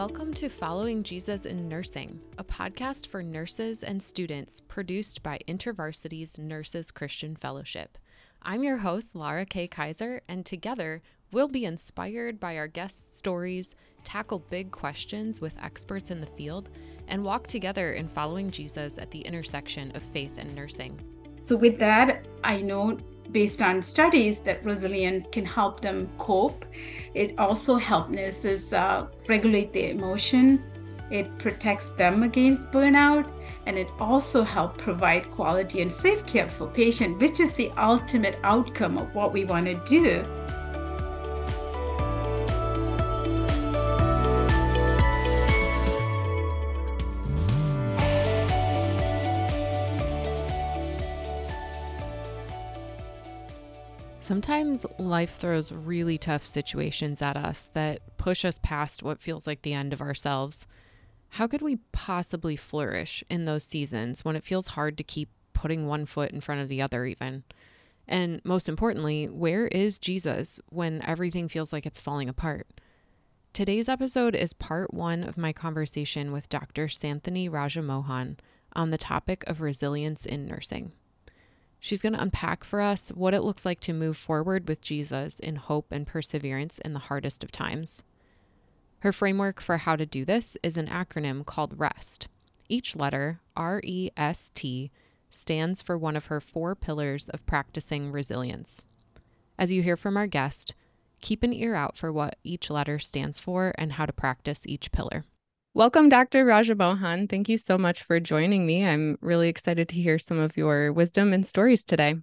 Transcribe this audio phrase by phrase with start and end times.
[0.00, 6.38] Welcome to Following Jesus in Nursing, a podcast for nurses and students produced by InterVarsity's
[6.38, 7.98] Nurses Christian Fellowship.
[8.40, 11.02] I'm your host, Lara Kay Kaiser, and together
[11.32, 16.70] we'll be inspired by our guests' stories, tackle big questions with experts in the field,
[17.06, 20.98] and walk together in following Jesus at the intersection of faith and nursing.
[21.40, 22.98] So, with that, I know
[23.32, 26.64] based on studies that resilience can help them cope.
[27.14, 30.62] It also helps nurses uh, regulate their emotion.
[31.10, 33.30] It protects them against burnout,
[33.66, 38.38] and it also helps provide quality and safe care for patient, which is the ultimate
[38.44, 40.24] outcome of what we want to do.
[54.30, 59.62] Sometimes life throws really tough situations at us that push us past what feels like
[59.62, 60.68] the end of ourselves.
[61.30, 65.88] How could we possibly flourish in those seasons when it feels hard to keep putting
[65.88, 67.42] one foot in front of the other, even?
[68.06, 72.68] And most importantly, where is Jesus when everything feels like it's falling apart?
[73.52, 76.86] Today's episode is part one of my conversation with Dr.
[76.86, 78.36] Santhiny Rajamohan
[78.74, 80.92] on the topic of resilience in nursing.
[81.80, 85.40] She's going to unpack for us what it looks like to move forward with Jesus
[85.40, 88.02] in hope and perseverance in the hardest of times.
[89.00, 92.28] Her framework for how to do this is an acronym called REST.
[92.68, 94.90] Each letter, R E S T,
[95.30, 98.84] stands for one of her four pillars of practicing resilience.
[99.58, 100.74] As you hear from our guest,
[101.22, 104.92] keep an ear out for what each letter stands for and how to practice each
[104.92, 105.24] pillar.
[105.72, 106.44] Welcome, Dr.
[106.44, 107.30] Rajamohan.
[107.30, 108.84] Thank you so much for joining me.
[108.84, 112.16] I'm really excited to hear some of your wisdom and stories today.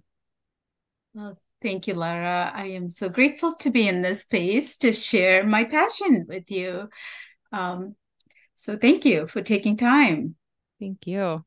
[1.14, 2.52] Well, thank you, Lara.
[2.54, 6.90] I am so grateful to be in this space to share my passion with you.
[7.50, 7.96] Um,
[8.52, 10.34] so, thank you for taking time.
[10.78, 11.42] Thank you.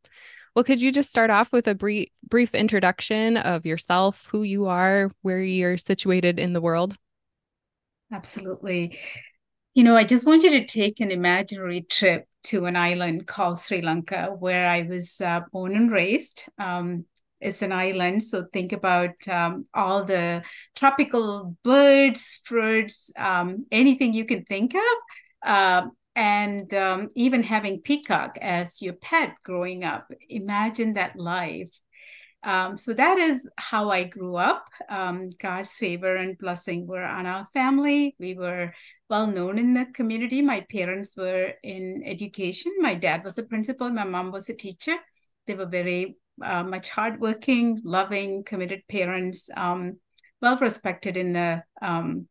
[0.56, 4.66] Well, could you just start off with a brief brief introduction of yourself, who you
[4.66, 6.96] are, where you're situated in the world?
[8.12, 8.98] Absolutely.
[9.74, 13.58] You know, I just want you to take an imaginary trip to an island called
[13.58, 16.44] Sri Lanka, where I was uh, born and raised.
[16.58, 17.06] Um,
[17.40, 20.44] it's an island, so think about um, all the
[20.76, 28.38] tropical birds, fruits, um, anything you can think of, uh, and um, even having peacock
[28.42, 30.12] as your pet growing up.
[30.30, 31.70] Imagine that life.
[32.44, 34.66] Um, so that is how I grew up.
[34.90, 38.16] Um, God's favor and blessing were on our family.
[38.20, 38.74] We were
[39.10, 40.42] well known in the community.
[40.42, 42.74] My parents were in education.
[42.80, 43.90] My dad was a principal.
[43.92, 44.96] My mom was a teacher.
[45.46, 50.00] They were very uh, much hardworking, loving, committed parents, um,
[50.42, 52.28] well respected in the um,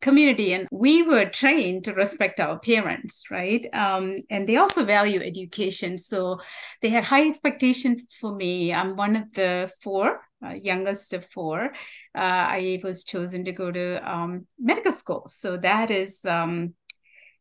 [0.00, 5.20] community and we were trained to respect our parents right um, and they also value
[5.20, 6.40] education so
[6.82, 11.66] they had high expectation for me i'm one of the four uh, youngest of four
[12.14, 16.74] uh, i was chosen to go to um, medical school so that is um,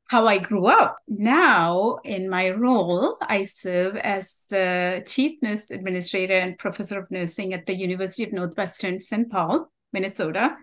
[0.07, 0.97] how I grew up.
[1.07, 7.53] Now, in my role, I serve as the Chief Nurse Administrator and Professor of Nursing
[7.53, 9.29] at the University of Northwestern St.
[9.31, 10.55] Paul, Minnesota.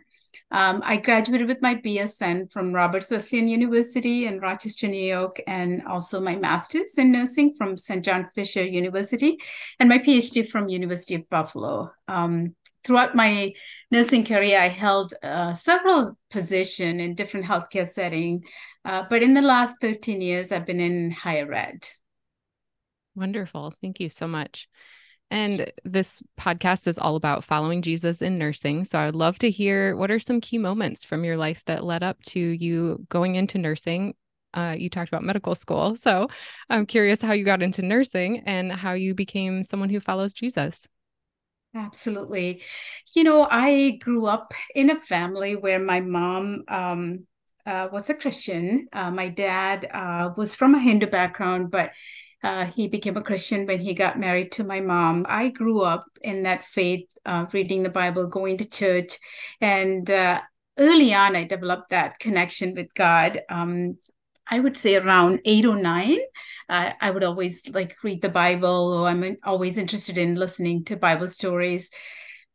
[0.53, 5.83] Um, I graduated with my BSN from Roberts Wesleyan University in Rochester, New York, and
[5.87, 8.05] also my master's in nursing from St.
[8.05, 9.39] John Fisher University,
[9.81, 11.91] and my PhD from University of Buffalo.
[12.07, 12.55] Um,
[12.85, 13.55] throughout my
[13.91, 18.45] nursing career, I held uh, several positions in different healthcare settings,
[18.85, 21.89] uh, but in the last 13 years, I've been in higher ed.
[23.15, 23.73] Wonderful.
[23.81, 24.69] Thank you so much.
[25.33, 28.85] And this podcast is all about following Jesus in nursing.
[28.85, 31.85] So I would love to hear what are some key moments from your life that
[31.85, 34.15] led up to you going into nursing.
[34.53, 35.97] Uh, you talked about medical school.
[35.97, 36.29] So
[36.69, 40.87] I'm curious how you got into nursing and how you became someone who follows Jesus.
[41.75, 42.61] Absolutely.
[43.17, 47.27] You know, I grew up in a family where my mom um,
[47.65, 48.87] uh, was a Christian.
[48.93, 51.93] Uh, my dad uh, was from a Hindu background, but
[52.43, 55.27] uh, he became a Christian when he got married to my mom.
[55.29, 59.19] I grew up in that faith, uh, reading the Bible, going to church.
[59.61, 60.41] And uh,
[60.79, 63.41] early on, I developed that connection with God.
[63.49, 63.99] Um,
[64.47, 66.19] I would say around eight or nine,
[66.69, 70.97] uh, I would always like read the Bible, or I'm always interested in listening to
[70.97, 71.91] Bible stories.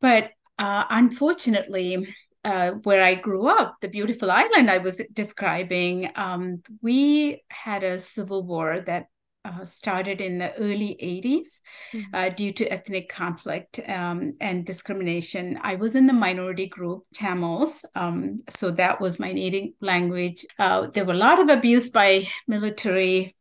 [0.02, 2.08] But uh, unfortunately,
[2.44, 8.00] uh, where I grew up, the beautiful island I was describing, um, we had a
[8.00, 9.08] civil war that
[9.48, 11.62] uh, started in the early 80s
[11.94, 12.16] mm-hmm.
[12.16, 15.60] uh, due to ethnic conflict um, and discrimination.
[15.62, 20.46] I was in the minority group, Tamils, um, so that was my native language.
[20.60, 23.36] Uh, there were a lot of abuse by military.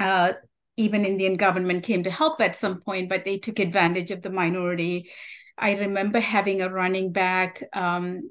[0.00, 0.32] Uh,
[0.76, 4.30] even Indian government came to help at some point, but they took advantage of the
[4.30, 5.10] minority.
[5.58, 8.30] I remember having a running back um,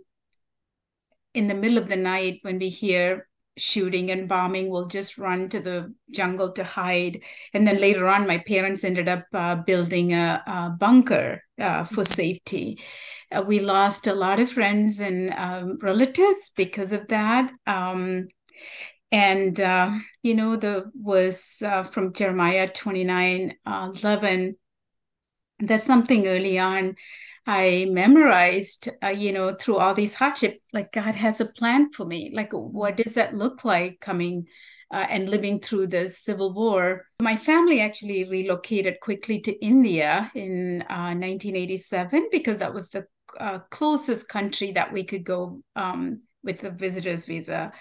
[1.34, 5.50] in the middle of the night when we hear shooting and bombing will just run
[5.50, 7.22] to the jungle to hide.
[7.54, 12.02] And then later on my parents ended up uh, building a, a bunker uh, for
[12.02, 12.14] mm-hmm.
[12.14, 12.80] safety.
[13.32, 17.52] Uh, we lost a lot of friends and um, relatives because of that.
[17.66, 18.28] Um,
[19.12, 19.92] and uh,
[20.24, 24.56] you know the was uh, from jeremiah 29 uh, 11
[25.60, 26.96] that's something early on
[27.48, 32.06] I memorized, uh, you know, through all these hardships, like God has a plan for
[32.06, 32.32] me.
[32.34, 34.48] Like, what does that look like coming
[34.92, 37.06] uh, and living through the civil war?
[37.22, 43.06] My family actually relocated quickly to India in uh, 1987 because that was the
[43.40, 47.72] uh, closest country that we could go um, with a visitor's visa.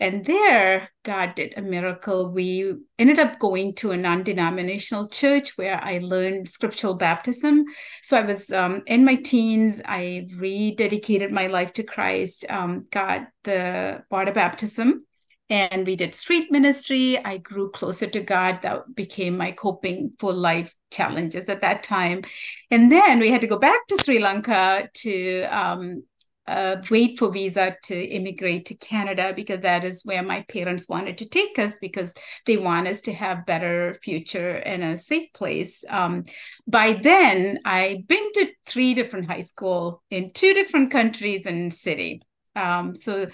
[0.00, 2.30] And there, God did a miracle.
[2.30, 7.64] We ended up going to a non denominational church where I learned scriptural baptism.
[8.02, 13.26] So I was um, in my teens, I rededicated my life to Christ, um, got
[13.42, 15.04] the water baptism.
[15.50, 17.18] And we did street ministry.
[17.24, 18.60] I grew closer to God.
[18.62, 22.22] That became my coping for life challenges at that time.
[22.70, 26.02] And then we had to go back to Sri Lanka to um,
[26.48, 31.18] uh, wait for visa to immigrate to Canada because that is where my parents wanted
[31.18, 32.14] to take us because
[32.46, 35.84] they want us to have better future and a safe place.
[35.90, 36.24] Um,
[36.66, 42.22] by then, I'd been to three different high school in two different countries and city.
[42.56, 43.26] Um, so,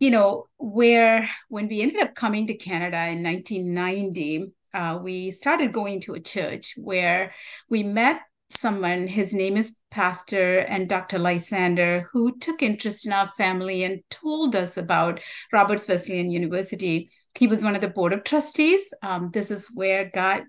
[0.00, 5.72] you know, where when we ended up coming to Canada in 1990, uh, we started
[5.72, 7.32] going to a church where
[7.70, 11.18] we met someone, his name is Pastor and Dr.
[11.18, 15.20] Lysander, who took interest in our family and told us about
[15.52, 17.10] Roberts Wesleyan University.
[17.34, 18.92] He was one of the board of trustees.
[19.02, 20.44] Um, this is where God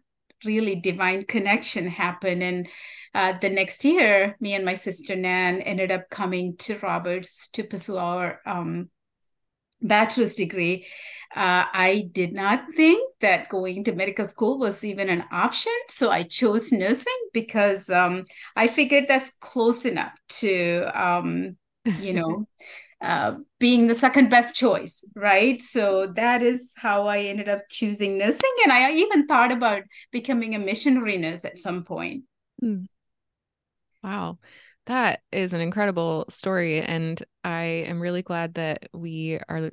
[0.45, 2.43] really divine connection happened.
[2.43, 2.67] And
[3.13, 7.63] uh, the next year, me and my sister Nan ended up coming to Roberts to
[7.63, 8.89] pursue our um,
[9.81, 10.85] bachelor's degree,
[11.35, 15.73] uh, I did not think that going to medical school was even an option.
[15.87, 21.55] So I chose nursing because um, I figured that's close enough to, um,
[21.99, 22.47] you know,
[23.01, 25.61] uh, being the second best choice, right?
[25.61, 28.51] So that is how I ended up choosing nursing.
[28.63, 32.23] And I even thought about becoming a missionary nurse at some point.
[32.59, 32.83] Hmm.
[34.03, 34.39] Wow.
[34.89, 36.81] That is an incredible story.
[36.81, 39.69] And I am really glad that we are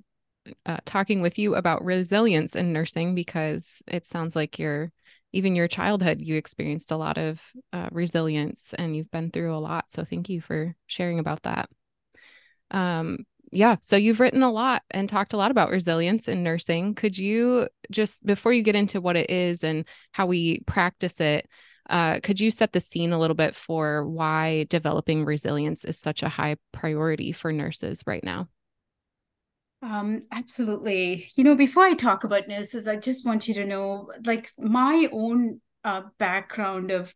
[0.66, 4.92] uh, talking with you about resilience in nursing because it sounds like your
[5.32, 7.42] even your childhood you experienced a lot of
[7.72, 11.68] uh, resilience and you've been through a lot so thank you for sharing about that
[12.70, 13.18] um
[13.52, 17.18] yeah so you've written a lot and talked a lot about resilience in nursing could
[17.18, 21.48] you just before you get into what it is and how we practice it
[21.88, 26.22] uh, could you set the scene a little bit for why developing resilience is such
[26.22, 28.48] a high priority for nurses right now?
[29.82, 31.28] Um, absolutely.
[31.36, 35.08] You know, before I talk about nurses, I just want you to know, like my
[35.12, 37.14] own uh, background of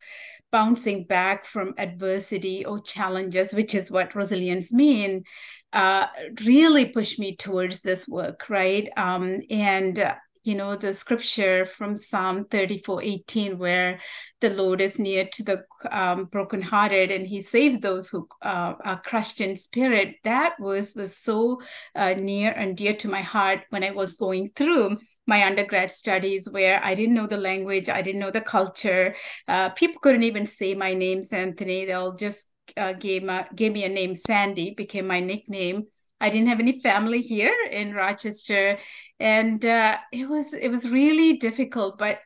[0.52, 5.24] bouncing back from adversity or challenges, which is what resilience mean,
[5.72, 6.06] uh,
[6.44, 8.88] really pushed me towards this work, right?
[8.96, 9.98] Um, and
[10.42, 14.00] you know the scripture from psalm 34 18 where
[14.40, 19.00] the lord is near to the um, brokenhearted and he saves those who uh, are
[19.02, 20.16] crushed in spirit.
[20.24, 21.60] That verse was so
[21.94, 26.48] uh, near and dear to my heart when i was going through my undergrad studies
[26.50, 29.14] where i didn't know the language i didn't know the culture.
[29.46, 31.86] Uh, people couldn't even say my name Santhiny.
[31.86, 35.86] They'll just uh, gave, my, gave me a name sandy became my nickname
[36.20, 38.78] I didn't have any family here in Rochester,
[39.18, 41.98] and uh, it was it was really difficult.
[41.98, 42.18] But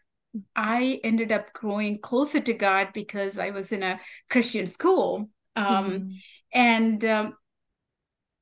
[0.56, 5.90] I ended up growing closer to God because I was in a Christian school, um,
[5.90, 6.14] mm.
[6.52, 7.34] and um,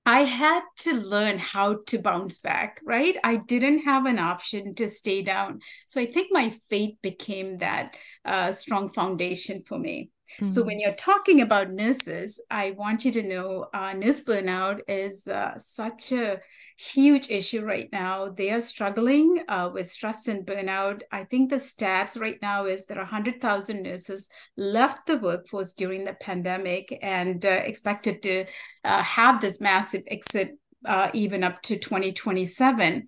[0.07, 2.81] I had to learn how to bounce back.
[2.83, 7.59] Right, I didn't have an option to stay down, so I think my faith became
[7.59, 7.95] that
[8.25, 10.12] uh, strong foundation for me.
[10.37, 10.47] Mm-hmm.
[10.47, 15.29] So when you're talking about nurses, I want you to know uh, nurse burnout is
[15.29, 16.41] uh, such a
[16.79, 18.29] huge issue right now.
[18.29, 21.03] They are struggling uh, with stress and burnout.
[21.11, 26.05] I think the stats right now is there are 100,000 nurses left the workforce during
[26.05, 28.47] the pandemic and uh, expected to
[28.85, 33.07] uh, have this massive exit uh, even up to 2027.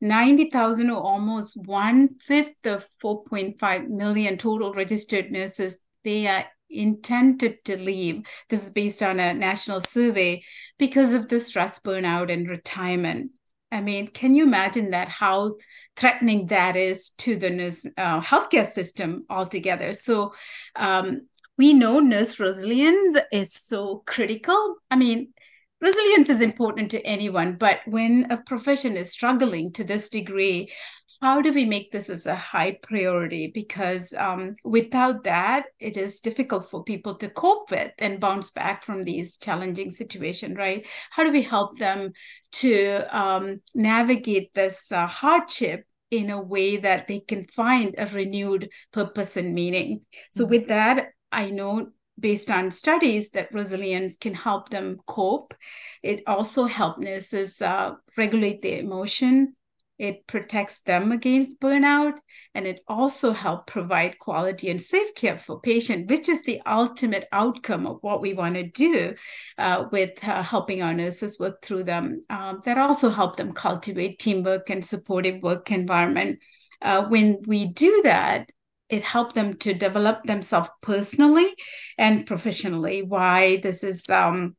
[0.00, 7.76] 90,000 or almost one fifth of 4.5 million total registered nurses, they are intended to
[7.76, 8.22] leave.
[8.48, 10.42] This is based on a national survey
[10.78, 13.30] because of the stress, burnout, and retirement.
[13.72, 15.08] I mean, can you imagine that?
[15.08, 15.56] How
[15.96, 19.92] threatening that is to the nurse uh, healthcare system altogether.
[19.94, 20.34] So,
[20.76, 21.22] um,
[21.56, 24.76] we know nurse resilience is so critical.
[24.90, 25.32] I mean,
[25.80, 30.72] resilience is important to anyone, but when a profession is struggling to this degree,
[31.20, 33.50] how do we make this as a high priority?
[33.52, 38.84] Because um, without that, it is difficult for people to cope with and bounce back
[38.84, 40.86] from these challenging situations, right?
[41.10, 42.12] How do we help them
[42.52, 48.70] to um, navigate this uh, hardship in a way that they can find a renewed
[48.92, 50.02] purpose and meaning?
[50.30, 50.50] So, mm-hmm.
[50.50, 55.54] with that, I know based on studies that resilience can help them cope.
[56.02, 59.56] It also helps nurses uh, regulate their emotion.
[59.98, 62.14] It protects them against burnout,
[62.54, 67.28] and it also helps provide quality and safe care for patient, which is the ultimate
[67.30, 69.14] outcome of what we want to do
[69.56, 72.20] uh, with uh, helping our nurses work through them.
[72.28, 76.40] Um, that also help them cultivate teamwork and supportive work environment.
[76.82, 78.50] Uh, when we do that,
[78.88, 81.54] it helped them to develop themselves personally
[81.96, 84.56] and professionally why this is um,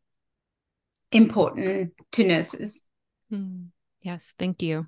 [1.11, 2.83] important to nurses
[3.31, 3.67] mm.
[4.01, 4.87] yes thank you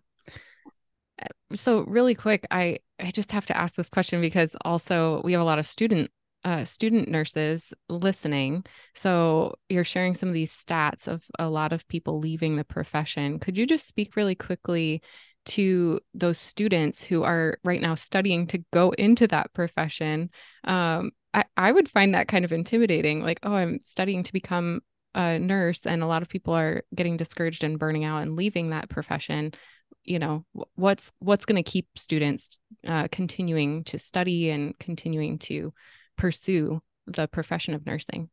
[1.54, 5.42] so really quick i i just have to ask this question because also we have
[5.42, 6.10] a lot of student
[6.44, 8.64] uh, student nurses listening.
[8.94, 13.40] So you're sharing some of these stats of a lot of people leaving the profession.
[13.40, 15.02] Could you just speak really quickly
[15.48, 20.30] to those students who are right now studying to go into that profession,
[20.66, 23.22] um, I, I would find that kind of intimidating.
[23.22, 24.82] Like, oh, I'm studying to become
[25.16, 28.70] a nurse, and a lot of people are getting discouraged and burning out and leaving
[28.70, 29.54] that profession.
[30.08, 30.46] You know,
[30.76, 35.74] what's what's going to keep students uh, continuing to study and continuing to
[36.18, 38.30] pursue the profession of nursing?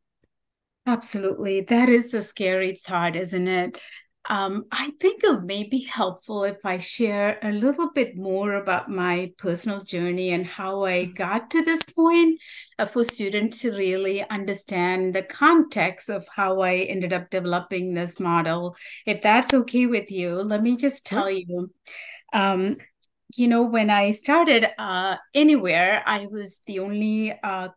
[0.86, 1.62] Absolutely.
[1.62, 3.80] That is a scary thought, isn't it?
[4.26, 8.88] Um, I think it may be helpful if I share a little bit more about
[8.88, 11.12] my personal journey and how I mm-hmm.
[11.12, 12.40] got to this point
[12.78, 18.18] uh, for students to really understand the context of how I ended up developing this
[18.18, 18.76] model.
[19.04, 21.70] If that's okay with you, let me just tell you.
[22.32, 22.78] Um,
[23.36, 27.68] you know, when I started uh, anywhere, I was the only uh,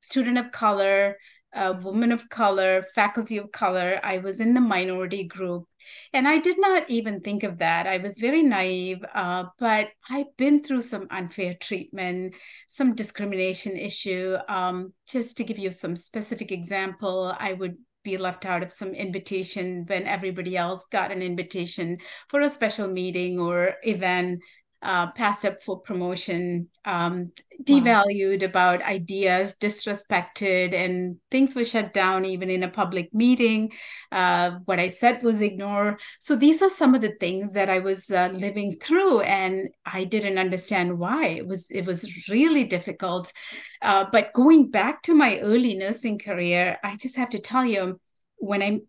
[0.00, 1.16] student of color
[1.54, 4.00] a woman of color, faculty of color.
[4.02, 5.66] I was in the minority group.
[6.12, 7.86] And I did not even think of that.
[7.86, 12.34] I was very naive, uh, but I've been through some unfair treatment,
[12.68, 14.36] some discrimination issue.
[14.48, 18.94] Um, just to give you some specific example, I would be left out of some
[18.94, 24.42] invitation when everybody else got an invitation for a special meeting or event
[24.82, 27.26] uh, passed up for promotion, um,
[27.62, 28.46] devalued wow.
[28.46, 33.70] about ideas, disrespected, and things were shut down even in a public meeting.
[34.10, 36.00] Uh, what I said was ignored.
[36.18, 40.02] So these are some of the things that I was uh, living through, and I
[40.02, 41.26] didn't understand why.
[41.26, 43.32] It was it was really difficult.
[43.80, 48.00] Uh, but going back to my early nursing career, I just have to tell you,
[48.38, 48.80] when I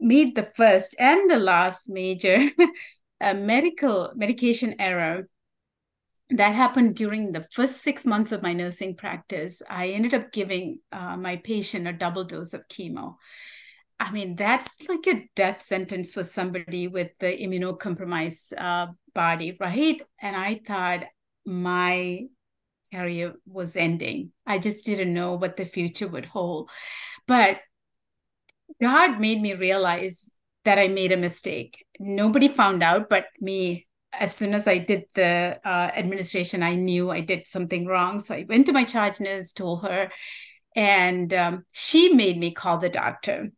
[0.00, 2.50] made the first and the last major
[3.20, 5.28] medical medication error
[6.32, 9.62] that happened during the first six months of my nursing practice.
[9.68, 13.16] I ended up giving uh, my patient a double dose of chemo.
[14.00, 20.00] I mean, that's like a death sentence for somebody with the immunocompromised uh, body, right?
[20.20, 21.04] And I thought
[21.44, 22.22] my
[22.92, 24.32] career was ending.
[24.46, 26.70] I just didn't know what the future would hold.
[27.26, 27.60] But
[28.80, 30.30] God made me realize
[30.64, 31.84] that I made a mistake.
[32.00, 37.10] Nobody found out but me as soon as I did the uh, administration, I knew
[37.10, 38.20] I did something wrong.
[38.20, 40.10] So I went to my charge nurse, told her,
[40.76, 43.50] and um, she made me call the doctor.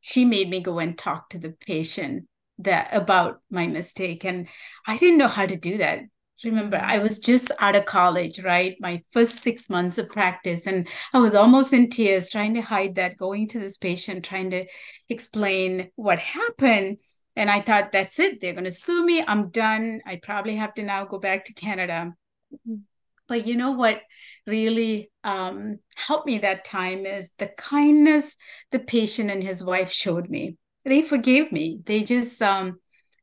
[0.00, 2.26] She made me go and talk to the patient
[2.58, 4.48] that about my mistake, and
[4.86, 6.00] I didn't know how to do that.
[6.44, 8.76] Remember, I was just out of college, right?
[8.80, 12.96] My first six months of practice, and I was almost in tears, trying to hide
[12.96, 14.66] that, going to this patient, trying to
[15.08, 16.98] explain what happened
[17.36, 18.40] and I thought, that's it.
[18.40, 19.24] They're going to sue me.
[19.26, 20.00] I'm done.
[20.06, 22.14] I probably have to now go back to Canada.
[23.28, 24.02] But you know what
[24.46, 28.36] really um, helped me that time is the kindness
[28.70, 30.58] the patient and his wife showed me.
[30.84, 31.80] They forgave me.
[31.84, 32.80] They just um,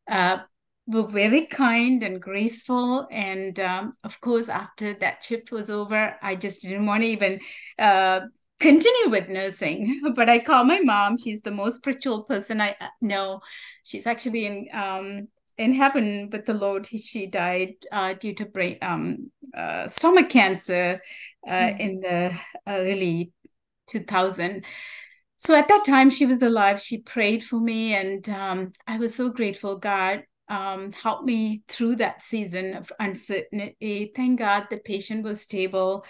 [0.10, 0.40] uh,
[0.88, 3.08] were very kind and graceful.
[3.12, 7.40] And um, of course, after that shift was over, I just didn't want to even
[7.78, 8.22] uh,
[8.60, 12.88] continue with nursing but i call my mom she's the most spiritual person i uh,
[13.02, 13.40] know
[13.84, 15.28] she's actually in um,
[15.60, 16.88] in heaven with the Lord.
[16.88, 21.02] She died uh, due to brain um, uh, stomach cancer
[21.46, 21.80] uh, mm.
[21.80, 22.32] in the
[22.66, 23.34] early
[23.88, 24.64] 2000.
[25.36, 26.82] So at that time, she was alive.
[26.82, 29.76] She prayed for me, and um, I was so grateful.
[29.76, 34.12] God um, helped me through that season of uncertainty.
[34.16, 36.06] Thank God the patient was stable.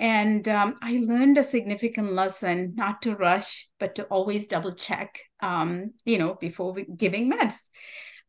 [0.00, 5.20] And um, I learned a significant lesson not to rush, but to always double check,
[5.40, 7.66] um, you know, before giving meds.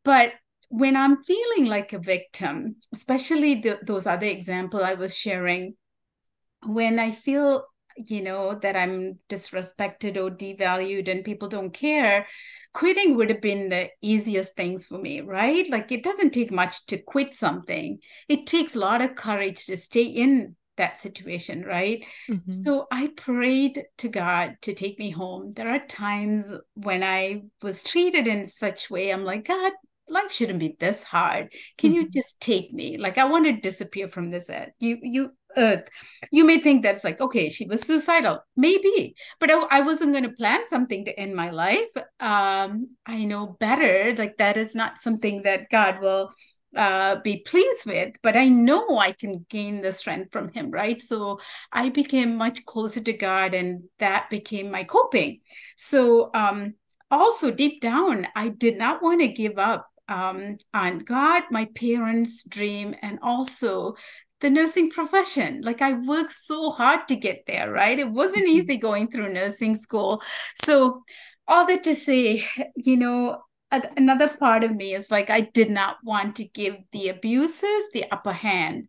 [0.03, 0.33] But
[0.67, 5.75] when I'm feeling like a victim, especially the, those other example I was sharing,
[6.65, 7.63] when I feel,
[7.95, 12.27] you know, that I'm disrespected or devalued and people don't care,
[12.73, 15.69] quitting would have been the easiest things for me, right?
[15.69, 17.99] Like it doesn't take much to quit something.
[18.27, 22.03] It takes a lot of courage to stay in that situation, right?
[22.29, 22.51] Mm-hmm.
[22.51, 25.53] So I prayed to God to take me home.
[25.53, 29.73] There are times when I was treated in such way, I'm like, God,
[30.09, 31.53] life shouldn't be this hard.
[31.77, 32.01] Can mm-hmm.
[32.01, 32.97] you just take me?
[32.97, 34.71] Like I want to disappear from this earth.
[34.79, 35.87] You you earth.
[36.31, 38.39] You may think that's like, okay, she was suicidal.
[38.55, 39.15] Maybe.
[39.39, 41.93] But I, I wasn't going to plan something to end my life.
[42.19, 44.15] Um, I know better.
[44.17, 46.31] Like that is not something that God will
[46.75, 51.01] uh, be pleased with, but I know I can gain the strength from Him, right?
[51.01, 51.39] So
[51.71, 55.41] I became much closer to God, and that became my coping.
[55.75, 56.75] So, um,
[57.09, 62.43] also deep down, I did not want to give up um, on God, my parents'
[62.43, 63.95] dream, and also
[64.39, 65.61] the nursing profession.
[65.61, 67.99] Like I worked so hard to get there, right?
[67.99, 68.57] It wasn't mm-hmm.
[68.57, 70.21] easy going through nursing school.
[70.63, 71.03] So,
[71.47, 75.97] all that to say, you know, another part of me is like I did not
[76.03, 78.87] want to give the abusers the upper hand.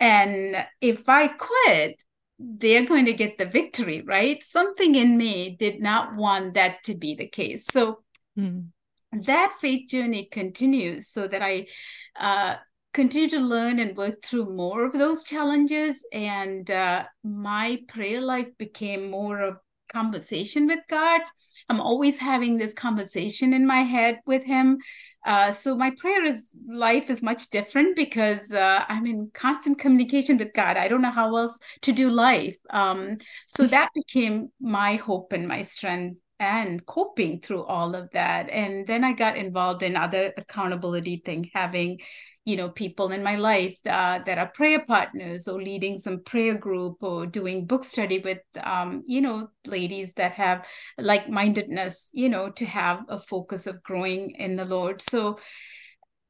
[0.00, 2.02] And if I quit,
[2.38, 4.42] they're going to get the victory, right?
[4.42, 7.66] Something in me did not want that to be the case.
[7.66, 8.00] So
[8.38, 8.66] mm
[9.22, 11.66] that faith journey continues so that I
[12.18, 12.56] uh,
[12.92, 16.06] continue to learn and work through more of those challenges.
[16.12, 19.58] And uh, my prayer life became more of
[19.94, 21.20] conversation with God.
[21.68, 24.78] I'm always having this conversation in my head with Him.
[25.24, 30.36] Uh, so my prayer is life is much different because uh, I'm in constant communication
[30.36, 30.76] with God.
[30.76, 32.56] I don't know how else to do life.
[32.70, 38.50] Um, so that became my hope and my strength and coping through all of that
[38.50, 42.00] and then i got involved in other accountability thing having
[42.44, 46.54] you know people in my life uh, that are prayer partners or leading some prayer
[46.54, 50.66] group or doing book study with um, you know ladies that have
[50.98, 55.00] like-mindedness you know to have a focus of growing in the lord.
[55.02, 55.38] So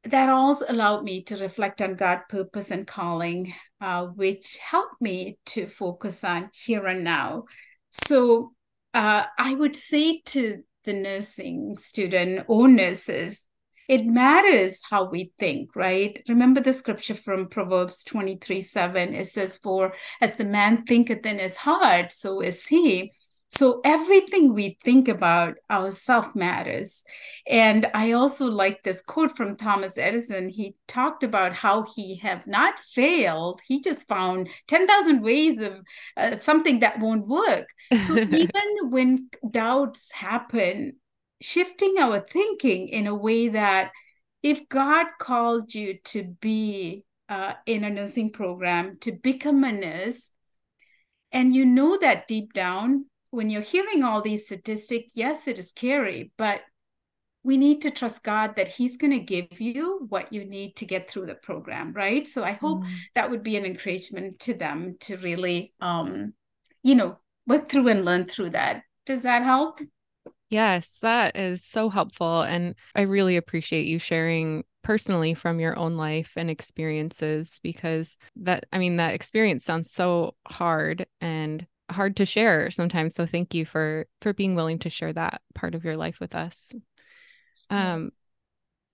[0.05, 5.39] that also allowed me to reflect on god purpose and calling uh, which helped me
[5.45, 7.45] to focus on here and now.
[7.91, 8.55] So
[8.95, 13.43] uh, I would say to the nursing student or nurses,
[13.89, 16.23] it matters how we think, right?
[16.29, 19.15] Remember the scripture from Proverbs 23 7.
[19.15, 23.13] It says, For as the man thinketh in his heart, so is he.
[23.57, 27.05] So everything we think about ourselves matters.
[27.47, 30.49] And I also like this quote from Thomas Edison.
[30.49, 33.61] He talked about how he have not failed.
[33.65, 35.75] He just found 10,000 ways of
[36.17, 37.69] uh, something that won't work.
[38.07, 40.95] So even when doubts happen,
[41.41, 43.91] shifting our thinking in a way that
[44.43, 50.31] if God called you to be uh, in a nursing program, to become a nurse,
[51.33, 55.71] and you know that deep down, when you're hearing all these statistics, yes, it is
[55.71, 56.61] scary, but
[57.43, 60.87] we need to trust God that He's going to give you what you need to
[60.87, 62.27] get through the program, right?
[62.27, 62.91] So I hope mm.
[63.15, 66.33] that would be an encouragement to them to really, um,
[66.83, 68.83] you know, work through and learn through that.
[69.05, 69.81] Does that help?
[70.51, 72.43] Yes, that is so helpful.
[72.43, 78.67] And I really appreciate you sharing personally from your own life and experiences because that,
[78.73, 83.67] I mean, that experience sounds so hard and hard to share sometimes so thank you
[83.67, 86.73] for for being willing to share that part of your life with us.
[87.71, 88.13] Um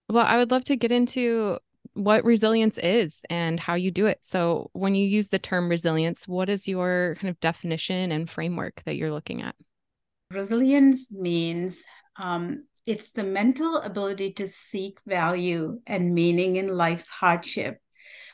[0.09, 1.59] well i would love to get into
[1.95, 4.19] what resilience is and how you do it.
[4.23, 8.83] So when you use the term resilience what is your kind of definition and framework
[8.85, 9.55] that you're looking at
[10.31, 11.85] resilience means
[12.17, 17.79] um, it's the mental ability to seek value and meaning in life's hardship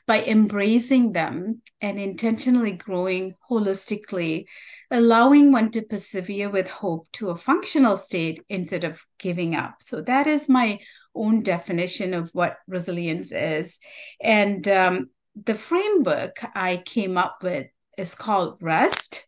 [0.06, 4.44] by embracing them and intentionally growing holistically,
[4.90, 9.74] allowing one to persevere with hope to a functional state instead of giving up.
[9.80, 10.78] So, that is my
[11.14, 13.78] own definition of what resilience is.
[14.20, 15.10] And um,
[15.44, 17.66] the framework I came up with
[17.98, 19.26] is called REST.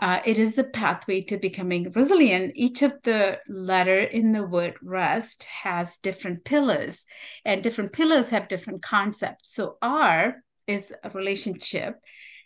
[0.00, 2.52] Uh, it is a pathway to becoming resilient.
[2.56, 7.06] Each of the letter in the word rest has different pillars,
[7.44, 9.54] and different pillars have different concepts.
[9.54, 11.96] So R is a relationship,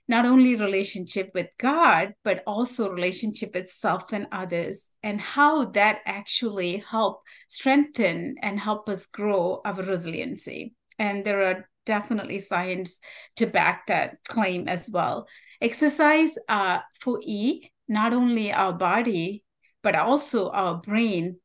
[0.09, 6.01] not only relationship with God, but also relationship with self and others, and how that
[6.05, 10.75] actually help strengthen and help us grow our resiliency.
[10.99, 13.01] And there are definitely science
[13.37, 15.29] to back that claim as well.
[15.61, 19.45] Exercise uh, for E, not only our body,
[19.83, 21.37] but also our brain,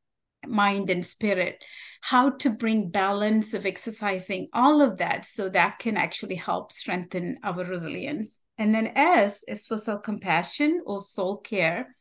[0.45, 1.63] mind, and spirit.
[2.02, 7.38] How to bring balance of exercising, all of that, so that can actually help strengthen
[7.43, 8.39] our resilience.
[8.58, 11.93] And then S is for self compassion or soul care.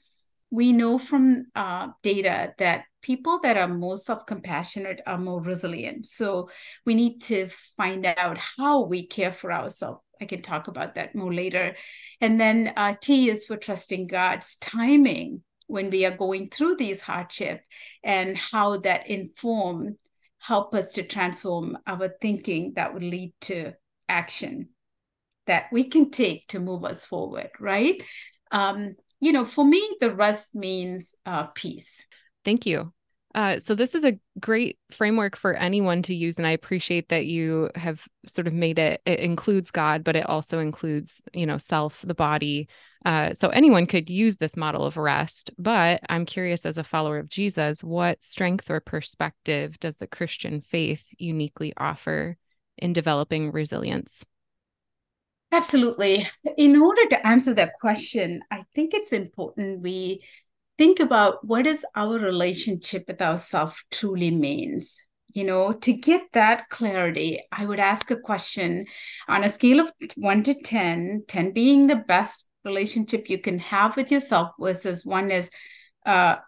[0.51, 6.07] We know from uh, data that people that are more self compassionate are more resilient.
[6.07, 6.49] So
[6.85, 11.15] we need to find out how we care for ourselves I can talk about that
[11.15, 11.77] more later.
[12.21, 17.03] And then uh, T is for trusting God's timing when we are going through these
[17.03, 17.63] hardship
[18.03, 19.97] and how that inform
[20.39, 23.73] help us to transform our thinking that would lead to
[24.09, 24.71] action
[25.47, 28.03] that we can take to move us forward right?
[28.51, 32.05] Um, you know for me the rest means uh, peace.
[32.45, 32.93] Thank you
[33.35, 37.27] uh, so this is a great framework for anyone to use, and I appreciate that
[37.27, 39.01] you have sort of made it.
[39.05, 42.69] It includes God, but it also includes, you know, self, the body.
[43.05, 45.51] Uh, so anyone could use this model of rest.
[45.59, 50.61] But I'm curious, as a follower of Jesus, what strength or perspective does the Christian
[50.61, 52.37] faith uniquely offer
[52.79, 54.25] in developing resilience?
[55.53, 56.25] Absolutely.
[56.57, 60.23] In order to answer that question, I think it's important we
[60.81, 64.99] think about what is our relationship with ourselves truly means?
[65.35, 68.87] You know to get that clarity i would ask a question
[69.29, 73.97] on a scale of 1 to 10 10 being the best relationship you can have
[73.97, 75.53] with yourself versus one is
[76.05, 76.39] a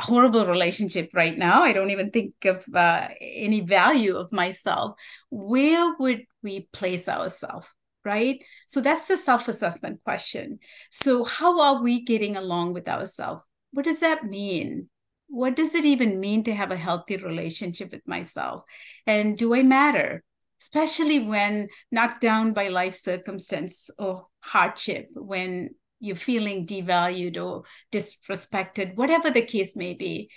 [0.00, 1.62] horrible relationship right now.
[1.62, 4.98] I don't even think of uh, any value of myself.
[5.30, 7.68] Where would we place ourselves
[8.04, 8.42] right?
[8.66, 10.58] So that's the self-assessment question.
[10.90, 14.88] So how are we getting along with ourselves what does that mean?
[15.28, 18.64] What does it even mean to have a healthy relationship with myself?
[19.06, 20.22] And do I matter?
[20.60, 25.70] Especially when knocked down by life circumstance or hardship, when
[26.02, 30.28] you're feeling devalued or disrespected, whatever the case may be.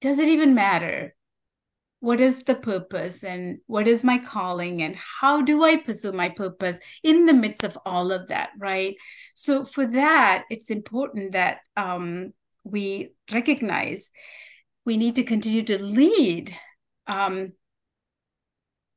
[0.00, 1.14] Does it even matter?
[2.00, 6.30] What is the purpose and what is my calling and how do I pursue my
[6.30, 8.96] purpose in the midst of all of that, right?
[9.34, 12.32] So for that, it's important that um,
[12.64, 14.10] we recognize
[14.84, 16.56] we need to continue to lead
[17.06, 17.52] um,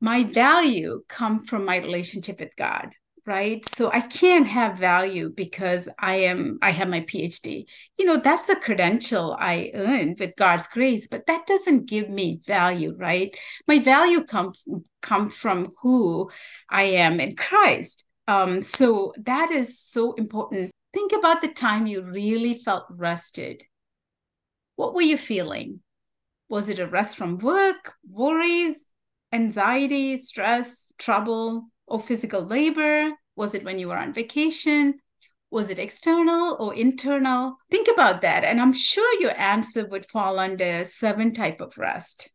[0.00, 2.90] my value come from my relationship with god
[3.26, 3.66] right?
[3.74, 7.64] So i can't have value because i am i have my phd
[7.98, 12.40] you know that's a credential i earned with god's grace but that doesn't give me
[12.46, 13.36] value right?
[13.66, 14.52] My value come
[15.02, 16.30] come from who
[16.70, 18.04] i am in christ.
[18.28, 23.64] Um, so that is so important Think about the time you really felt rested.
[24.76, 25.80] What were you feeling?
[26.48, 28.86] Was it a rest from work, worries,
[29.30, 33.10] anxiety, stress, trouble, or physical labor?
[33.36, 34.94] Was it when you were on vacation?
[35.50, 37.58] Was it external or internal?
[37.68, 38.42] Think about that.
[38.44, 42.30] And I'm sure your answer would fall under seven type of rest.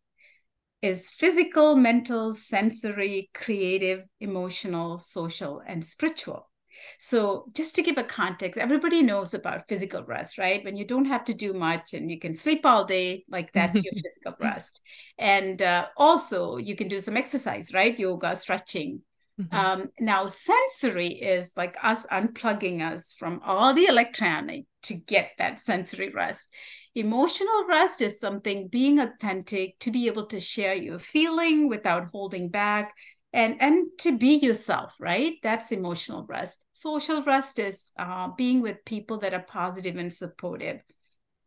[0.84, 6.50] Is physical, mental, sensory, creative, emotional, social, and spiritual.
[6.99, 10.63] So, just to give a context, everybody knows about physical rest, right?
[10.63, 13.75] When you don't have to do much and you can sleep all day, like that's
[13.75, 14.81] your physical rest.
[15.17, 17.97] And uh, also, you can do some exercise, right?
[17.97, 19.01] Yoga, stretching.
[19.39, 19.55] Mm-hmm.
[19.55, 25.60] Um, now, sensory is like us unplugging us from all the electronic to get that
[25.60, 26.53] sensory rest.
[26.95, 32.49] Emotional rest is something being authentic, to be able to share your feeling without holding
[32.49, 32.93] back
[33.34, 35.36] and and to be yourself right?
[35.44, 36.63] That's emotional rest.
[36.74, 40.82] Social rest is uh, being with people that are positive and supportive.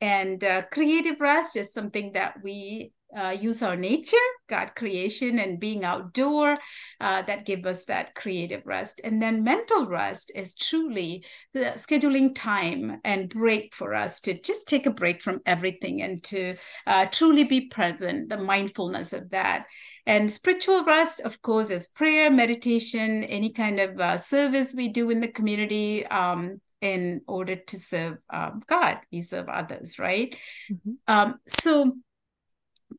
[0.00, 4.16] And uh, creative rest is something that we uh, use our nature,
[4.48, 6.56] God creation, and being outdoor
[7.00, 9.00] uh, that give us that creative rest.
[9.04, 14.68] And then mental rest is truly the scheduling time and break for us to just
[14.68, 19.66] take a break from everything and to uh, truly be present, the mindfulness of that.
[20.06, 25.10] And spiritual rest, of course, is prayer, meditation, any kind of uh, service we do
[25.10, 26.06] in the community.
[26.06, 30.36] Um, in order to serve um, God, we serve others, right?
[30.70, 30.92] Mm-hmm.
[31.08, 31.94] Um, so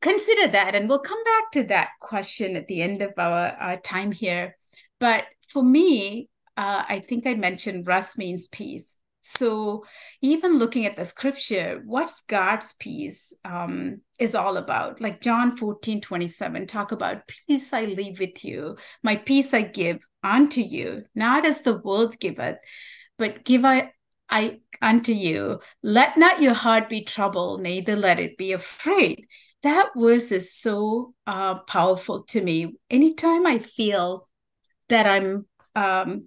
[0.01, 3.77] consider that and we'll come back to that question at the end of our, our
[3.77, 4.55] time here.
[4.99, 8.97] But for me uh, i think i mentioned rest means peace.
[9.27, 9.85] So,
[10.21, 15.01] even looking at the scripture, what's God's peace um, is all about?
[15.01, 19.97] Like John 14, 27, talk about peace I leave with you, my peace I give
[20.23, 22.57] unto you, not as the world giveth,
[23.17, 23.93] but give I,
[24.29, 25.59] I unto you.
[25.83, 29.25] Let not your heart be troubled, neither let it be afraid.
[29.63, 32.75] That verse is so uh, powerful to me.
[32.89, 34.27] Anytime I feel
[34.89, 36.25] that I'm um,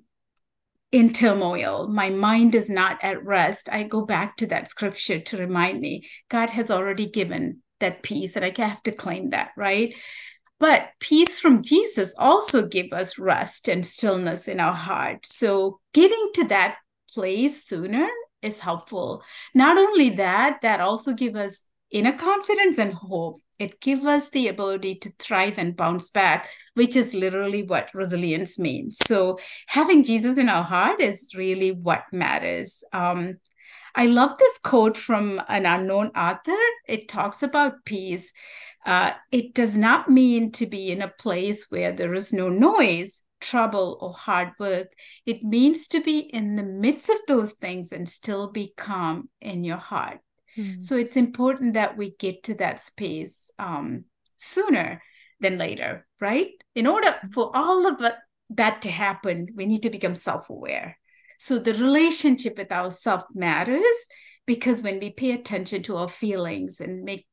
[0.90, 1.88] in turmoil.
[1.88, 3.68] My mind is not at rest.
[3.70, 8.36] I go back to that scripture to remind me God has already given that peace,
[8.36, 9.94] and I have to claim that, right?
[10.58, 15.24] But peace from Jesus also give us rest and stillness in our heart.
[15.24, 16.76] So getting to that
[17.18, 18.06] place sooner
[18.42, 19.24] is helpful.
[19.52, 23.38] Not only that, that also give us inner confidence and hope.
[23.58, 28.56] It gives us the ability to thrive and bounce back, which is literally what resilience
[28.56, 28.98] means.
[29.08, 32.84] So, having Jesus in our heart is really what matters.
[32.92, 33.38] Um,
[33.96, 36.62] I love this quote from an unknown author.
[36.86, 38.32] It talks about peace.
[38.86, 43.22] Uh, it does not mean to be in a place where there is no noise,
[43.40, 44.92] trouble, or hard work.
[45.26, 49.64] It means to be in the midst of those things and still be calm in
[49.64, 50.18] your heart.
[50.56, 50.82] Mm.
[50.82, 54.04] So it's important that we get to that space um,
[54.36, 55.02] sooner
[55.40, 56.50] than later, right?
[56.74, 58.02] In order for all of
[58.50, 60.98] that to happen, we need to become self aware.
[61.38, 64.06] So the relationship with ourself matters
[64.46, 67.26] because when we pay attention to our feelings and make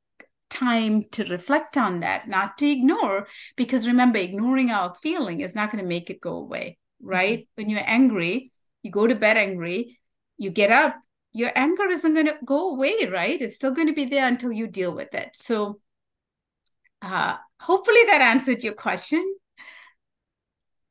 [0.49, 5.71] time to reflect on that, not to ignore, because remember, ignoring our feeling is not
[5.71, 7.39] going to make it go away, right?
[7.39, 7.51] Mm-hmm.
[7.55, 8.51] When you're angry,
[8.83, 9.99] you go to bed angry,
[10.37, 10.95] you get up,
[11.33, 13.41] your anger isn't going to go away, right?
[13.41, 15.29] It's still going to be there until you deal with it.
[15.33, 15.79] So,
[17.01, 19.35] uh, hopefully, that answered your question.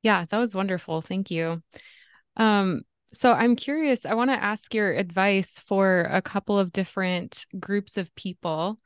[0.03, 1.01] Yeah, that was wonderful.
[1.01, 1.63] Thank you.
[2.37, 7.47] Um, so I'm curious, I want to ask your advice for a couple of different
[7.59, 8.81] groups of people.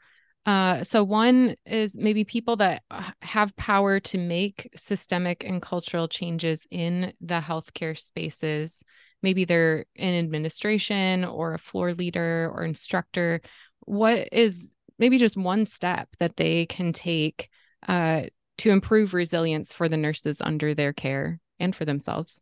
[0.49, 2.83] Uh, so one is maybe people that
[3.21, 8.83] have power to make systemic and cultural changes in the healthcare spaces.
[9.23, 13.43] Maybe they're in administration or a floor leader or instructor.
[13.81, 17.51] What is maybe just one step that they can take
[17.87, 18.23] uh,
[18.57, 22.41] to improve resilience for the nurses under their care and for themselves?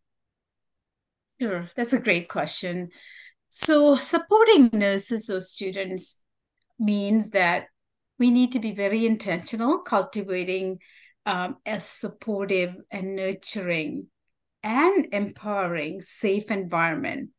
[1.41, 1.69] Sure.
[1.75, 2.91] That's a great question.
[3.49, 6.21] So supporting nurses or students
[6.79, 7.67] means that
[8.19, 10.79] we need to be very intentional cultivating
[11.27, 14.07] um, a supportive and nurturing
[14.63, 17.31] and empowering safe environment.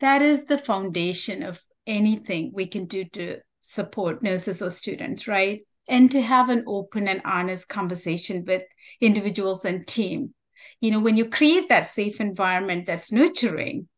[0.00, 5.60] That is the foundation of anything we can do to support nurses or students right?
[5.88, 8.62] And to have an open and honest conversation with
[9.00, 10.34] individuals and team.
[10.80, 13.88] You know when you create that safe environment that's nurturing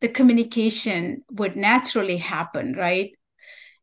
[0.00, 3.12] the communication would naturally happen right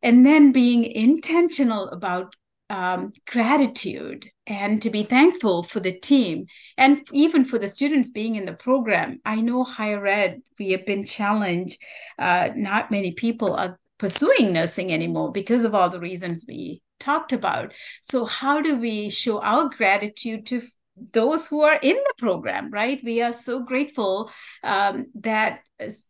[0.04, 2.36] and then being intentional about
[2.70, 6.46] um, gratitude and to be thankful for the team
[6.78, 9.20] and even for the students being in the program.
[9.26, 11.78] I know higher ed, we have been challenged.
[12.20, 17.32] Uh, not many people are pursuing nursing anymore because of all the reasons we talked
[17.32, 17.74] about.
[18.02, 20.62] So, how do we show our gratitude to
[20.96, 23.00] those who are in the program, right?
[23.04, 24.32] We are so grateful
[24.64, 25.62] um, that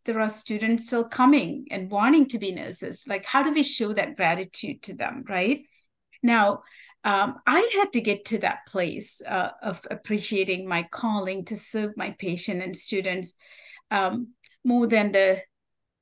[0.04, 3.04] there are students still coming and wanting to be nurses.
[3.06, 5.66] Like, how do we show that gratitude to them, right?
[6.22, 6.62] Now,
[7.02, 11.96] um, I had to get to that place uh, of appreciating my calling to serve
[11.96, 13.34] my patient and students
[13.90, 14.28] um,
[14.64, 15.42] more than the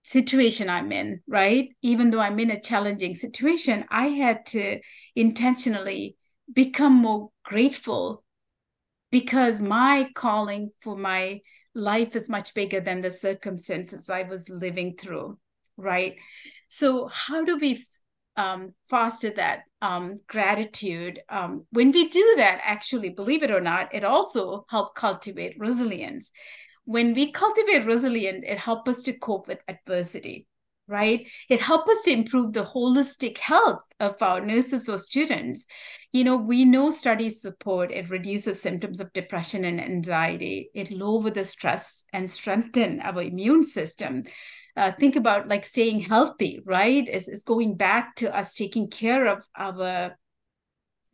[0.05, 1.71] situation I'm in, right?
[1.83, 4.81] Even though I'm in a challenging situation, I had to
[5.15, 6.17] intentionally
[6.53, 8.22] become more grateful
[9.13, 11.41] because my calling for my
[11.75, 15.39] life is much bigger than the circumstances I was living through,
[15.77, 16.17] right?
[16.67, 17.85] So, how do we
[18.37, 21.21] um, foster that um, gratitude.
[21.29, 26.31] Um, when we do that, actually, believe it or not, it also helps cultivate resilience.
[26.85, 30.47] When we cultivate resilience, it helps us to cope with adversity,
[30.89, 31.29] right?
[31.49, 35.67] It helps us to improve the holistic health of our nurses or students.
[36.13, 40.71] You know, we know studies support it reduces symptoms of depression and anxiety.
[40.75, 44.25] It lower the stress and strengthen our immune system
[44.77, 47.07] uh, think about like staying healthy, right?
[47.09, 50.17] Is is going back to us taking care of our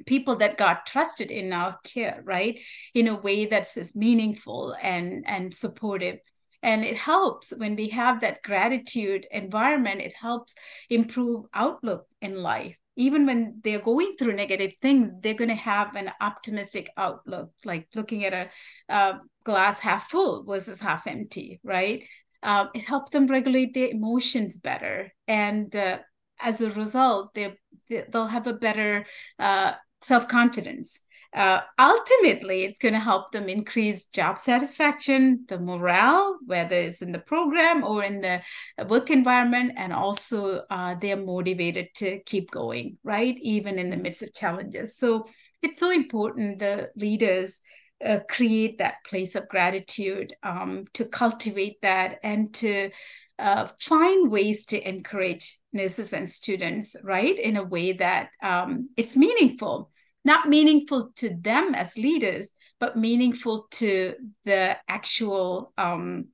[0.06, 2.60] people that got trusted in our care, right?
[2.94, 6.18] In a way that's meaningful and and supportive.
[6.62, 10.56] And it helps when we have that gratitude environment, it helps
[10.90, 12.76] improve outlook in life.
[12.96, 17.86] Even when they're going through negative things, they're going to have an optimistic outlook, like
[17.94, 18.48] looking at a,
[18.92, 22.02] a glass half full versus half empty, right?
[22.42, 25.12] uh, it helps them regulate their emotions better.
[25.26, 25.98] And uh,
[26.40, 27.56] as a result, they,
[27.88, 29.06] they'll have a better
[29.38, 31.00] uh, self confidence.
[31.34, 37.12] Uh, ultimately, it's going to help them increase job satisfaction, the morale, whether it's in
[37.12, 38.40] the program or in the
[38.86, 43.36] work environment, and also uh, they're motivated to keep going, right?
[43.42, 44.96] Even in the midst of challenges.
[44.96, 45.26] So
[45.62, 47.60] it's so important the leaders
[48.02, 52.90] uh, create that place of gratitude, um, to cultivate that, and to
[53.38, 59.16] uh, find ways to encourage nurses and students, right, in a way that um, it's
[59.16, 59.90] meaningful,
[60.24, 62.50] not meaningful to them as leaders,
[62.80, 66.28] but meaningful to the actual um,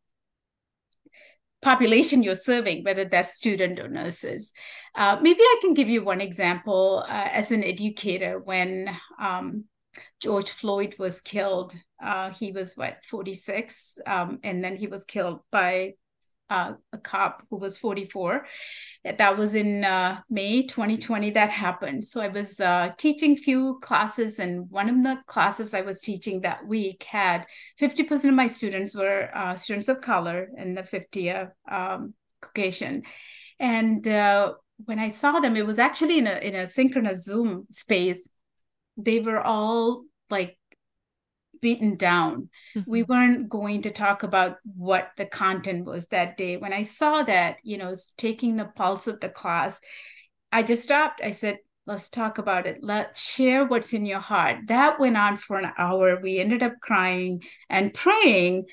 [1.62, 4.53] population you're serving, whether that's student or nurses.
[4.94, 9.64] Uh, maybe I can give you one example uh, as an educator when um,
[10.20, 11.75] George Floyd was killed.
[12.03, 15.94] Uh, he was what 46, um, and then he was killed by
[16.50, 18.46] uh, a cop who was 44.
[19.04, 22.04] That was in uh, May 2020 that happened.
[22.04, 26.42] So I was uh, teaching few classes, and one of the classes I was teaching
[26.42, 27.46] that week had
[27.80, 33.02] 50% of my students were uh, students of color, and the 50 uh, um, Caucasian.
[33.59, 38.28] And when I saw them, it was actually in a in a synchronous Zoom space.
[38.96, 40.59] They were all like
[41.64, 42.50] beaten down.
[42.77, 42.90] Mm-hmm.
[42.90, 46.59] We weren't going to talk about what the content was that day.
[46.59, 49.81] When I saw that, you know, taking the pulse of the class,
[50.53, 51.22] I just stopped.
[51.24, 52.81] I said, let's talk about it.
[52.83, 54.66] Let's share what's in your heart.
[54.66, 56.20] That went on for an hour.
[56.20, 58.66] We ended up crying and praying.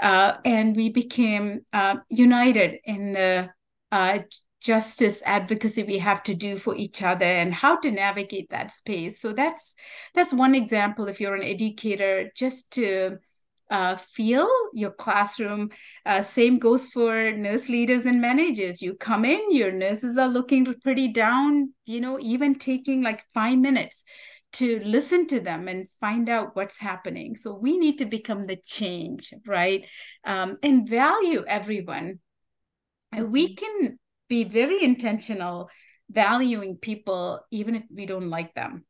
[0.00, 3.50] Uh, and we became uh, united in the
[3.90, 4.20] uh,
[4.60, 9.20] justice advocacy we have to do for each other and how to navigate that space.
[9.20, 9.74] So that's
[10.14, 13.18] that's one example if you're an educator just to
[13.68, 15.70] uh, feel your classroom
[16.04, 18.80] uh, same goes for nurse leaders and managers.
[18.80, 23.58] You come in your nurses are looking pretty down you know even taking like five
[23.58, 24.04] minutes
[24.54, 27.34] to listen to them and find out what's happening.
[27.36, 29.86] So we need to become the change right?
[30.24, 32.20] Um, and value everyone.
[33.12, 33.64] And we mm-hmm.
[33.64, 35.70] can be very intentional
[36.10, 38.84] valuing people even if we don't like them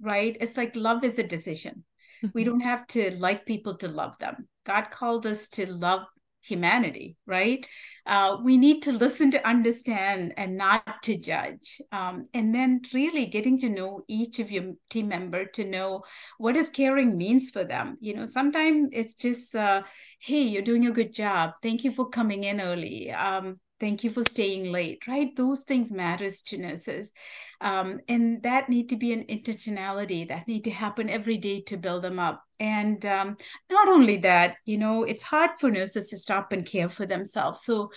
[0.00, 0.36] right?
[0.40, 1.84] It's like love is a decision.
[2.22, 2.32] Mm-hmm.
[2.34, 4.46] we don't have to like people to love them.
[4.66, 6.02] God called us to love
[6.42, 7.66] humanity right?
[8.06, 11.80] Uh, we need to listen to understand and not to judge.
[11.92, 16.02] Um, and then really getting to know each of your team member to know
[16.38, 17.96] what is caring means for them.
[18.00, 19.82] You know sometimes it's just uh,
[20.18, 21.52] hey you're doing a good job.
[21.62, 23.10] Thank you for coming in early.
[23.12, 25.34] Um, thank you for staying late right?
[25.34, 27.12] Those things matters to nurses
[27.60, 31.76] um, and that need to be an intentionality that need to happen every day to
[31.76, 32.44] build them up.
[32.60, 33.36] And um,
[33.70, 37.64] not only that you know it's hard for nurses to stop and care for themselves.
[37.64, 37.90] So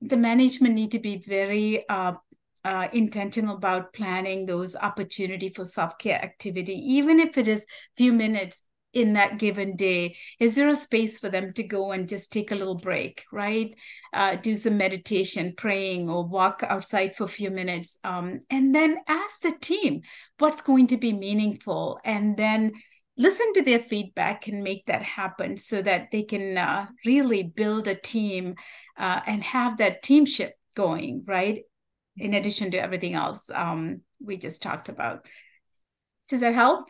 [0.00, 2.14] the management need to be very uh,
[2.64, 8.62] uh, intentional about planning those opportunity for self-care activity even if it is few minutes
[8.92, 12.50] in that given day is there a space for them to go and just take
[12.50, 13.74] a little break right?
[14.12, 18.96] Uh, do some meditation praying or walk outside for a few minutes um, and then
[19.06, 20.00] ask the team
[20.38, 22.72] what's going to be meaningful and then
[23.16, 27.88] listen to their feedback and make that happen so that they can uh, really build
[27.88, 28.54] a team
[28.96, 31.62] uh, and have that teamship going right?
[32.16, 35.26] In addition to everything else um, we just talked about.
[36.28, 36.88] Does that help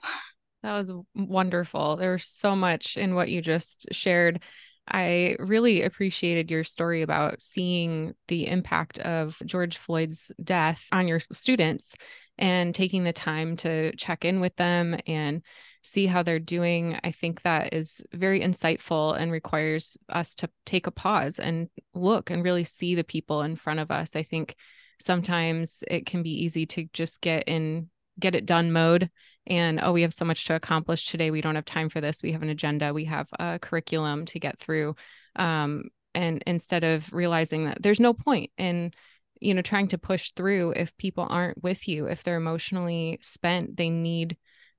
[0.62, 1.96] that was wonderful.
[1.96, 4.42] There's so much in what you just shared.
[4.90, 11.20] I really appreciated your story about seeing the impact of George Floyd's death on your
[11.32, 11.94] students
[12.38, 15.42] and taking the time to check in with them and
[15.82, 16.98] see how they're doing.
[17.04, 22.30] I think that is very insightful and requires us to take a pause and look
[22.30, 24.16] and really see the people in front of us.
[24.16, 24.56] I think
[25.00, 29.10] sometimes it can be easy to just get in get it done mode
[29.48, 31.30] and oh we have so much to accomplish today.
[31.30, 32.22] We don't have time for this.
[32.22, 32.94] We have an agenda.
[32.94, 34.94] We have a curriculum to get through.
[35.36, 35.84] Um,
[36.14, 38.92] and instead of realizing that there's no point in
[39.40, 42.06] you know trying to push through if people aren't with you.
[42.06, 44.36] If they're emotionally spent they need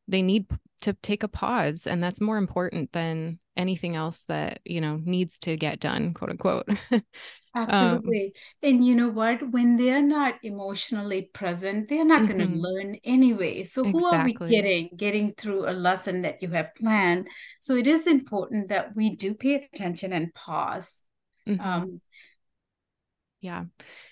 [0.09, 0.45] they need
[0.81, 5.37] to take a pause and that's more important than anything else that you know needs
[5.39, 6.69] to get done quote unquote
[7.55, 8.25] Um, Absolutely.
[8.25, 8.31] Um,
[8.69, 9.51] and you know what?
[9.51, 12.37] When they're not emotionally present, they're not mm-hmm.
[12.37, 13.63] going to learn anyway.
[13.63, 14.45] So, who exactly.
[14.45, 14.89] are we getting?
[14.95, 17.27] Getting through a lesson that you have planned.
[17.59, 21.05] So, it is important that we do pay attention and pause.
[21.47, 21.61] Mm-hmm.
[21.61, 22.01] Um,
[23.41, 23.65] yeah.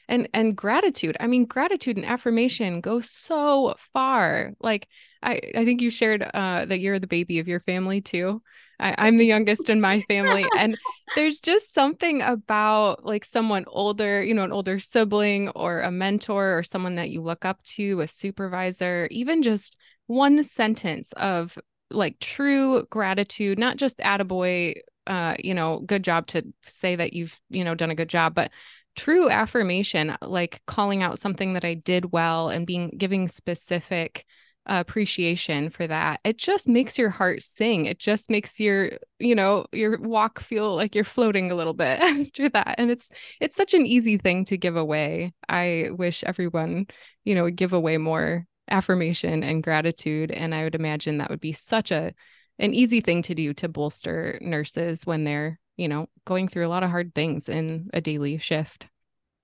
[0.07, 1.17] And and gratitude.
[1.19, 4.53] I mean, gratitude and affirmation go so far.
[4.59, 4.87] Like
[5.21, 8.41] I, I think you shared uh, that you're the baby of your family too.
[8.79, 10.45] I, am the youngest in my family.
[10.57, 10.77] And
[11.15, 16.57] there's just something about like someone older, you know, an older sibling or a mentor
[16.57, 21.57] or someone that you look up to, a supervisor, even just one sentence of
[21.89, 24.75] like true gratitude, not just attaboy,
[25.07, 28.35] uh, you know, good job to say that you've, you know, done a good job,
[28.35, 28.51] but
[28.95, 34.25] true affirmation, like calling out something that I did well and being giving specific
[34.67, 36.19] appreciation for that.
[36.23, 37.85] It just makes your heart sing.
[37.85, 41.99] It just makes your you know your walk feel like you're floating a little bit
[42.01, 42.75] after that.
[42.77, 43.09] And it's
[43.39, 45.33] it's such an easy thing to give away.
[45.47, 46.87] I wish everyone
[47.23, 50.31] you know would give away more affirmation and gratitude.
[50.31, 52.13] And i would imagine that would be such a
[52.59, 56.69] an easy thing to do to bolster nurses when they're you know going through a
[56.69, 58.87] lot of hard things in a daily shift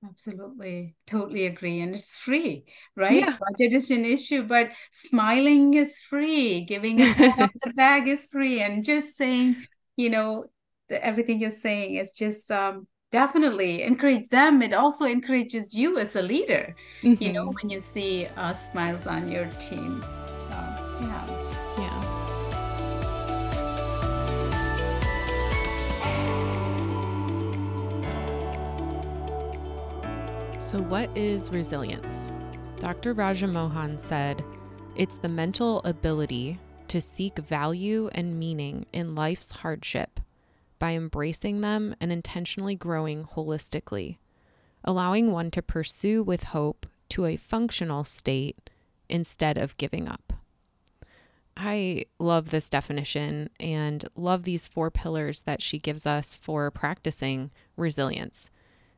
[0.05, 0.95] Absolutely.
[1.07, 1.79] Totally agree.
[1.81, 3.13] And it's free, right?
[3.13, 3.37] Yeah.
[3.39, 6.65] Budget is an issue, but smiling is free.
[6.65, 8.61] Giving a bag is free.
[8.61, 9.55] And just saying,
[9.95, 10.45] you know,
[10.89, 14.61] the, everything you're saying is just um, definitely encourage them.
[14.61, 17.23] It also encourages you as a leader, mm-hmm.
[17.23, 17.55] you know, mm-hmm.
[17.61, 20.03] when you see uh, smiles on your teams.
[20.99, 21.32] Yeah.
[30.73, 32.31] So, what is resilience?
[32.79, 33.13] Dr.
[33.13, 34.43] Rajamohan said
[34.95, 40.19] it's the mental ability to seek value and meaning in life's hardship
[40.79, 44.17] by embracing them and intentionally growing holistically,
[44.83, 48.71] allowing one to pursue with hope to a functional state
[49.07, 50.33] instead of giving up.
[51.55, 57.51] I love this definition and love these four pillars that she gives us for practicing
[57.77, 58.49] resilience.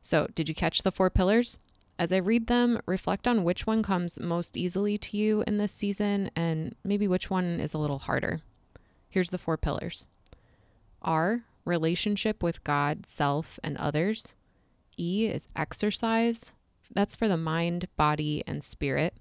[0.06, 1.58] So, did you catch the four pillars?
[1.97, 5.72] As I read them, reflect on which one comes most easily to you in this
[5.72, 8.41] season and maybe which one is a little harder.
[9.10, 10.06] Here's the four pillars
[11.01, 14.36] R, relationship with God, self, and others.
[14.95, 16.51] E is exercise.
[16.93, 19.16] That's for the mind, body, and spirit.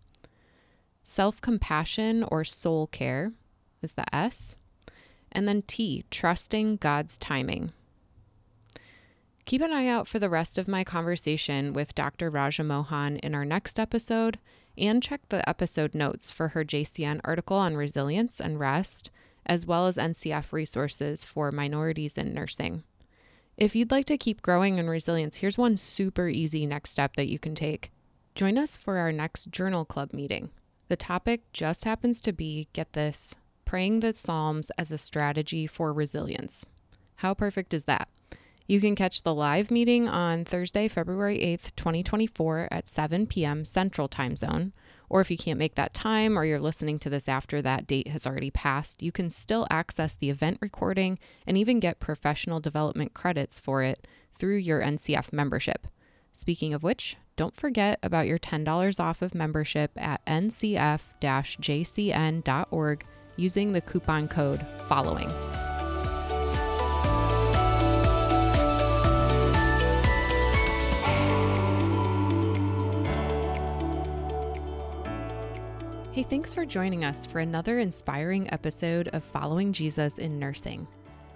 [1.02, 3.32] Self compassion or soul care
[3.80, 4.58] is the S.
[5.32, 7.72] And then T, trusting God's timing.
[9.44, 12.30] Keep an eye out for the rest of my conversation with Dr.
[12.30, 14.38] Rajamohan in our next episode,
[14.78, 19.10] and check the episode notes for her JCN article on resilience and rest,
[19.44, 22.84] as well as NCF resources for minorities in nursing.
[23.58, 27.28] If you'd like to keep growing in resilience, here's one super easy next step that
[27.28, 27.92] you can take.
[28.34, 30.50] Join us for our next journal club meeting.
[30.88, 33.34] The topic just happens to be get this
[33.66, 36.64] praying the Psalms as a strategy for resilience.
[37.16, 38.08] How perfect is that?
[38.66, 43.66] You can catch the live meeting on Thursday, February 8th, 2024 at 7 p.m.
[43.66, 44.72] Central Time Zone.
[45.10, 48.08] Or if you can't make that time or you're listening to this after that date
[48.08, 53.12] has already passed, you can still access the event recording and even get professional development
[53.12, 55.86] credits for it through your NCF membership.
[56.32, 63.06] Speaking of which, don't forget about your $10 off of membership at ncf jcn.org
[63.36, 65.30] using the coupon code following.
[76.14, 80.86] Hey, thanks for joining us for another inspiring episode of Following Jesus in Nursing.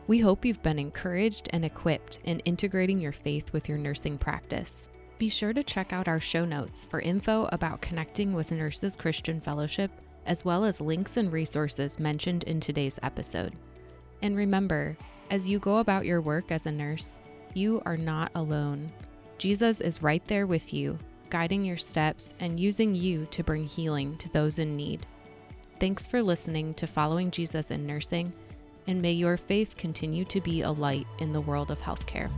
[0.06, 4.88] We hope you've been encouraged and equipped in integrating your faith with your nursing practice.
[5.18, 9.40] Be sure to check out our show notes for info about connecting with Nurses Christian
[9.40, 9.90] Fellowship,
[10.26, 13.54] as well as links and resources mentioned in today's episode.
[14.22, 14.96] And remember,
[15.32, 17.18] as you go about your work as a nurse,
[17.52, 18.92] you are not alone.
[19.38, 21.00] Jesus is right there with you
[21.30, 25.06] guiding your steps, and using you to bring healing to those in need.
[25.80, 28.32] Thanks for listening to Following Jesus in Nursing,
[28.86, 32.30] and may your faith continue to be a light in the world of healthcare.